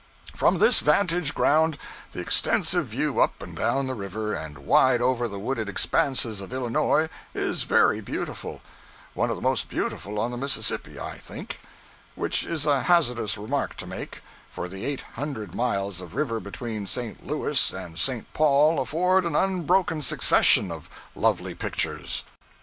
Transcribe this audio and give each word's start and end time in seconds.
From 0.35 0.57
this 0.57 0.79
vantage 0.79 1.35
ground 1.35 1.77
the 2.11 2.21
extensive 2.21 2.87
view 2.87 3.19
up 3.19 3.43
and 3.43 3.55
down 3.55 3.85
the 3.85 3.93
river, 3.93 4.33
and 4.33 4.57
wide 4.57 4.99
over 4.99 5.27
the 5.27 5.37
wooded 5.37 5.69
expanses 5.69 6.41
of 6.41 6.51
Illinois, 6.51 7.07
is 7.35 7.61
very 7.65 8.01
beautiful 8.01 8.63
one 9.13 9.29
of 9.29 9.35
the 9.35 9.43
most 9.43 9.69
beautiful 9.69 10.19
on 10.19 10.31
the 10.31 10.37
Mississippi, 10.37 10.99
I 10.99 11.19
think; 11.19 11.59
which 12.15 12.43
is 12.43 12.65
a 12.65 12.81
hazardous 12.81 13.37
remark 13.37 13.77
to 13.77 13.85
make, 13.85 14.23
for 14.49 14.67
the 14.67 14.85
eight 14.85 15.01
hundred 15.01 15.53
miles 15.53 16.01
of 16.01 16.15
river 16.15 16.39
between 16.39 16.87
St. 16.87 17.23
Louis 17.27 17.71
and 17.71 17.99
St. 17.99 18.25
Paul 18.33 18.79
afford 18.81 19.23
an 19.23 19.35
unbroken 19.35 20.01
succession 20.01 20.71
of 20.71 20.89
lovely 21.13 21.53
pictures. 21.53 22.23